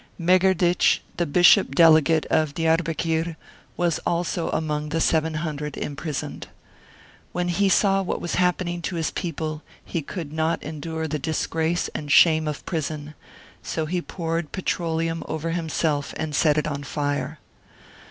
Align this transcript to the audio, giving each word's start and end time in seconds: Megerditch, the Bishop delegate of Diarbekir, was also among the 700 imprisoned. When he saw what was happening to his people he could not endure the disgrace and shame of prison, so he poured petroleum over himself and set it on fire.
Megerditch, 0.19 1.01
the 1.17 1.27
Bishop 1.27 1.75
delegate 1.75 2.25
of 2.31 2.55
Diarbekir, 2.55 3.35
was 3.77 3.99
also 3.99 4.49
among 4.49 4.89
the 4.89 4.99
700 4.99 5.77
imprisoned. 5.77 6.47
When 7.33 7.49
he 7.49 7.69
saw 7.69 8.01
what 8.01 8.19
was 8.19 8.33
happening 8.33 8.81
to 8.81 8.95
his 8.95 9.11
people 9.11 9.61
he 9.85 10.01
could 10.01 10.33
not 10.33 10.63
endure 10.63 11.07
the 11.07 11.19
disgrace 11.19 11.87
and 11.93 12.11
shame 12.11 12.47
of 12.47 12.65
prison, 12.65 13.13
so 13.61 13.85
he 13.85 14.01
poured 14.01 14.51
petroleum 14.51 15.21
over 15.27 15.51
himself 15.51 16.15
and 16.17 16.33
set 16.33 16.57
it 16.57 16.67
on 16.67 16.81
fire. 16.81 17.37